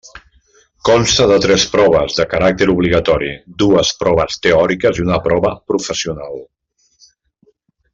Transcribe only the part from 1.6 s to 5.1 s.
proves de caràcter obligatori, dues proves teòriques i